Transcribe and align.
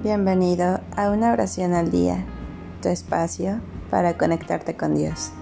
Bienvenido 0.00 0.80
a 0.96 1.10
una 1.10 1.32
oración 1.32 1.74
al 1.74 1.90
día, 1.90 2.24
tu 2.80 2.88
espacio 2.88 3.60
para 3.90 4.16
conectarte 4.16 4.76
con 4.76 4.94
Dios. 4.94 5.32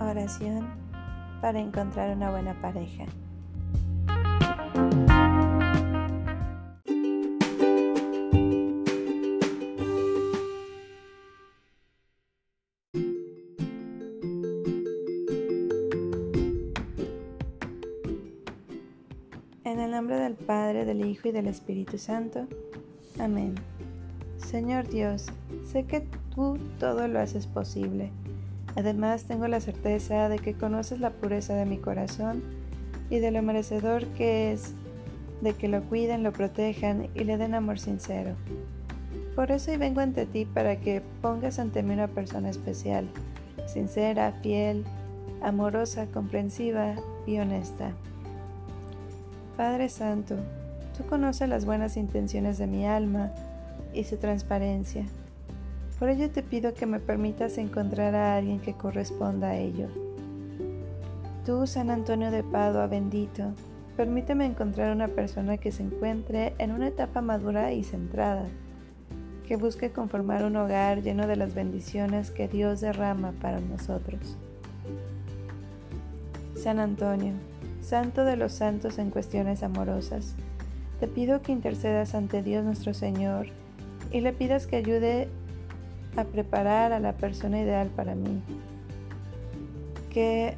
Oración 0.00 0.68
para 1.40 1.58
encontrar 1.58 2.16
una 2.16 2.30
buena 2.30 2.54
pareja. 2.62 3.06
Nombre 20.06 20.22
del 20.22 20.34
Padre, 20.34 20.84
del 20.84 21.04
Hijo 21.04 21.26
y 21.26 21.32
del 21.32 21.48
Espíritu 21.48 21.98
Santo. 21.98 22.46
Amén. 23.18 23.56
Señor 24.38 24.86
Dios, 24.86 25.26
sé 25.64 25.82
que 25.82 26.06
tú 26.32 26.60
todo 26.78 27.08
lo 27.08 27.18
haces 27.18 27.48
posible. 27.48 28.12
Además 28.76 29.24
tengo 29.24 29.48
la 29.48 29.58
certeza 29.58 30.28
de 30.28 30.38
que 30.38 30.54
conoces 30.54 31.00
la 31.00 31.10
pureza 31.10 31.54
de 31.54 31.66
mi 31.66 31.78
corazón 31.78 32.44
y 33.10 33.18
de 33.18 33.32
lo 33.32 33.42
merecedor 33.42 34.06
que 34.10 34.52
es 34.52 34.74
de 35.40 35.54
que 35.54 35.66
lo 35.66 35.82
cuiden, 35.82 36.22
lo 36.22 36.32
protejan 36.32 37.08
y 37.16 37.24
le 37.24 37.36
den 37.36 37.54
amor 37.54 37.80
sincero. 37.80 38.36
Por 39.34 39.50
eso 39.50 39.72
hoy 39.72 39.76
vengo 39.76 40.02
ante 40.02 40.24
ti 40.24 40.44
para 40.44 40.76
que 40.76 41.02
pongas 41.20 41.58
ante 41.58 41.82
mí 41.82 41.94
una 41.94 42.06
persona 42.06 42.48
especial, 42.48 43.08
sincera, 43.66 44.30
fiel, 44.40 44.84
amorosa, 45.42 46.06
comprensiva 46.06 46.94
y 47.26 47.38
honesta. 47.38 47.90
Padre 49.56 49.88
Santo, 49.88 50.36
tú 50.96 51.06
conoces 51.06 51.48
las 51.48 51.64
buenas 51.64 51.96
intenciones 51.96 52.58
de 52.58 52.66
mi 52.66 52.86
alma 52.86 53.32
y 53.94 54.04
su 54.04 54.18
transparencia. 54.18 55.06
Por 55.98 56.10
ello 56.10 56.30
te 56.30 56.42
pido 56.42 56.74
que 56.74 56.84
me 56.84 57.00
permitas 57.00 57.56
encontrar 57.56 58.14
a 58.14 58.36
alguien 58.36 58.60
que 58.60 58.74
corresponda 58.74 59.48
a 59.48 59.56
ello. 59.56 59.88
Tú, 61.46 61.66
San 61.66 61.88
Antonio 61.88 62.30
de 62.30 62.42
Padua, 62.42 62.86
bendito, 62.86 63.54
permíteme 63.96 64.44
encontrar 64.44 64.94
una 64.94 65.08
persona 65.08 65.56
que 65.56 65.72
se 65.72 65.84
encuentre 65.84 66.54
en 66.58 66.72
una 66.72 66.88
etapa 66.88 67.22
madura 67.22 67.72
y 67.72 67.82
centrada, 67.82 68.44
que 69.48 69.56
busque 69.56 69.90
conformar 69.90 70.44
un 70.44 70.56
hogar 70.56 71.00
lleno 71.00 71.26
de 71.26 71.36
las 71.36 71.54
bendiciones 71.54 72.30
que 72.30 72.46
Dios 72.46 72.82
derrama 72.82 73.32
para 73.40 73.60
nosotros. 73.60 74.36
San 76.56 76.78
Antonio, 76.78 77.32
Santo 77.86 78.24
de 78.24 78.36
los 78.36 78.50
santos 78.50 78.98
en 78.98 79.10
cuestiones 79.10 79.62
amorosas, 79.62 80.34
te 80.98 81.06
pido 81.06 81.40
que 81.40 81.52
intercedas 81.52 82.16
ante 82.16 82.42
Dios 82.42 82.64
nuestro 82.64 82.92
Señor 82.94 83.46
y 84.10 84.22
le 84.22 84.32
pidas 84.32 84.66
que 84.66 84.74
ayude 84.74 85.28
a 86.16 86.24
preparar 86.24 86.92
a 86.92 86.98
la 86.98 87.12
persona 87.12 87.60
ideal 87.60 87.88
para 87.94 88.16
mí. 88.16 88.42
Que, 90.10 90.56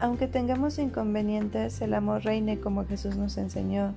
aunque 0.00 0.26
tengamos 0.26 0.78
inconvenientes, 0.78 1.80
el 1.80 1.94
amor 1.94 2.24
reine 2.24 2.60
como 2.60 2.84
Jesús 2.84 3.16
nos 3.16 3.38
enseñó. 3.38 3.94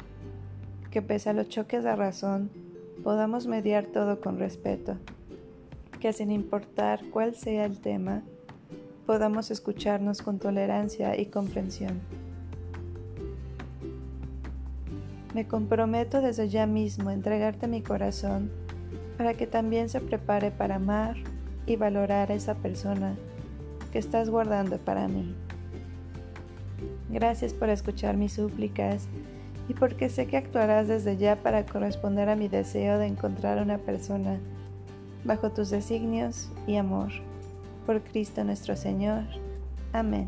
Que 0.89 1.02
pese 1.02 1.31
a 1.31 1.33
los 1.33 1.49
choques 1.49 1.83
de 1.83 1.93
razón, 1.97 2.49
podamos 3.03 3.45
mediar 3.45 3.88
todo 3.88 4.21
con 4.21 4.39
respeto. 4.39 4.95
Que 5.99 6.14
sin 6.14 6.31
importar 6.31 7.02
cuál 7.11 7.36
sea 7.36 7.65
el 7.65 7.82
tema, 7.82 8.23
podamos 9.05 9.52
escucharnos 9.52 10.21
con 10.21 10.39
tolerancia 10.39 11.20
y 11.20 11.26
comprensión. 11.26 11.99
Me 15.33 15.47
comprometo 15.47 16.21
desde 16.21 16.49
ya 16.49 16.65
mismo 16.65 17.09
a 17.09 17.13
entregarte 17.13 17.67
mi 17.67 17.81
corazón 17.81 18.51
para 19.17 19.33
que 19.33 19.47
también 19.47 19.89
se 19.89 20.01
prepare 20.01 20.49
para 20.49 20.75
amar 20.75 21.17
y 21.65 21.75
valorar 21.75 22.31
a 22.31 22.35
esa 22.35 22.55
persona 22.55 23.15
que 23.91 23.99
estás 23.99 24.29
guardando 24.29 24.77
para 24.79 25.07
mí. 25.07 25.35
Gracias 27.09 27.53
por 27.53 27.69
escuchar 27.69 28.17
mis 28.17 28.33
súplicas 28.33 29.07
y 29.67 29.73
porque 29.73 30.09
sé 30.09 30.25
que 30.25 30.37
actuarás 30.37 30.87
desde 30.87 31.17
ya 31.17 31.35
para 31.37 31.65
corresponder 31.65 32.29
a 32.29 32.35
mi 32.35 32.47
deseo 32.47 32.97
de 32.97 33.07
encontrar 33.07 33.61
una 33.61 33.77
persona 33.77 34.39
bajo 35.23 35.51
tus 35.51 35.69
designios 35.69 36.49
y 36.65 36.77
amor. 36.77 37.09
Por 37.85 38.01
Cristo 38.01 38.43
nuestro 38.43 38.75
Señor. 38.75 39.23
Amén. 39.93 40.27